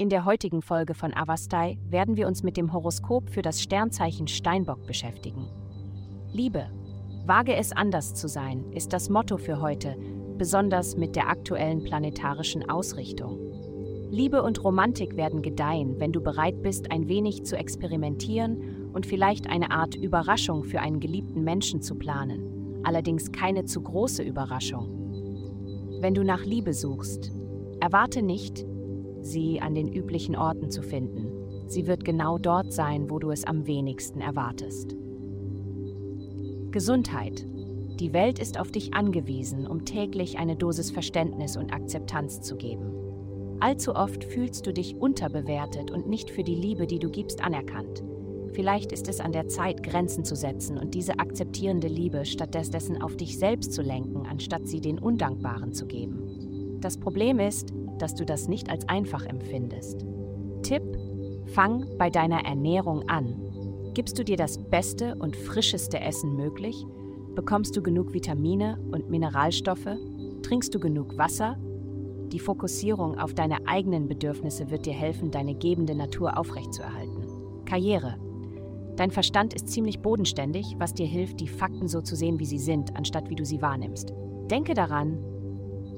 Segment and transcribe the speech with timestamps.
[0.00, 4.28] In der heutigen Folge von Avastai werden wir uns mit dem Horoskop für das Sternzeichen
[4.28, 5.46] Steinbock beschäftigen.
[6.32, 6.70] Liebe.
[7.26, 9.98] Wage es anders zu sein, ist das Motto für heute,
[10.38, 13.38] besonders mit der aktuellen planetarischen Ausrichtung.
[14.10, 19.50] Liebe und Romantik werden gedeihen, wenn du bereit bist, ein wenig zu experimentieren und vielleicht
[19.50, 25.98] eine Art Überraschung für einen geliebten Menschen zu planen, allerdings keine zu große Überraschung.
[26.00, 27.32] Wenn du nach Liebe suchst,
[27.80, 28.64] erwarte nicht,
[29.22, 31.32] sie an den üblichen Orten zu finden.
[31.66, 34.96] Sie wird genau dort sein, wo du es am wenigsten erwartest.
[36.70, 37.46] Gesundheit.
[37.98, 42.92] Die Welt ist auf dich angewiesen, um täglich eine Dosis Verständnis und Akzeptanz zu geben.
[43.60, 48.02] Allzu oft fühlst du dich unterbewertet und nicht für die Liebe, die du gibst, anerkannt.
[48.52, 53.16] Vielleicht ist es an der Zeit, Grenzen zu setzen und diese akzeptierende Liebe stattdessen auf
[53.16, 56.29] dich selbst zu lenken, anstatt sie den Undankbaren zu geben.
[56.80, 60.06] Das Problem ist, dass du das nicht als einfach empfindest.
[60.62, 60.82] Tipp:
[61.46, 63.34] Fang bei deiner Ernährung an.
[63.94, 66.86] Gibst du dir das beste und frischeste Essen möglich?
[67.34, 69.96] Bekommst du genug Vitamine und Mineralstoffe?
[70.42, 71.56] Trinkst du genug Wasser?
[72.32, 77.24] Die Fokussierung auf deine eigenen Bedürfnisse wird dir helfen, deine gebende Natur aufrechtzuerhalten.
[77.64, 78.16] Karriere.
[78.96, 82.58] Dein Verstand ist ziemlich bodenständig, was dir hilft, die Fakten so zu sehen, wie sie
[82.58, 84.12] sind, anstatt wie du sie wahrnimmst.
[84.50, 85.18] Denke daran,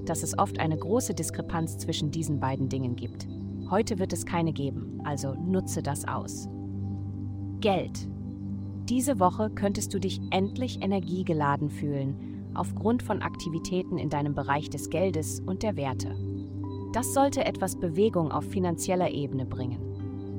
[0.06, 3.26] dass es oft eine große Diskrepanz zwischen diesen beiden Dingen gibt.
[3.70, 6.48] Heute wird es keine geben, also nutze das aus.
[7.60, 8.08] Geld.
[8.88, 14.90] Diese Woche könntest du dich endlich energiegeladen fühlen, aufgrund von Aktivitäten in deinem Bereich des
[14.90, 16.14] Geldes und der Werte.
[16.92, 19.80] Das sollte etwas Bewegung auf finanzieller Ebene bringen.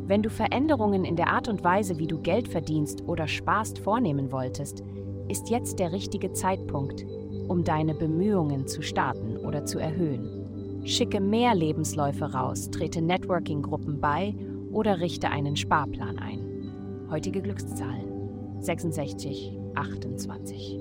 [0.06, 4.32] Wenn du Veränderungen in der Art und Weise, wie du Geld verdienst oder sparst, vornehmen
[4.32, 4.84] wolltest,
[5.30, 7.06] ist jetzt der richtige Zeitpunkt,
[7.48, 10.84] um deine Bemühungen zu starten oder zu erhöhen.
[10.86, 14.36] Schicke mehr Lebensläufe raus, trete Networking-Gruppen bei
[14.72, 17.08] oder richte einen Sparplan ein.
[17.10, 18.14] Heutige Glückszahlen
[18.60, 20.80] 66, 28.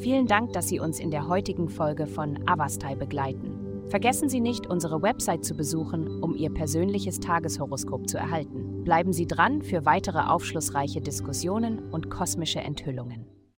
[0.00, 3.86] Vielen Dank, dass Sie uns in der heutigen Folge von Avastai begleiten.
[3.88, 8.84] Vergessen Sie nicht, unsere Website zu besuchen, um Ihr persönliches Tageshoroskop zu erhalten.
[8.84, 13.26] Bleiben Sie dran für weitere aufschlussreiche Diskussionen und kosmische Enthüllungen.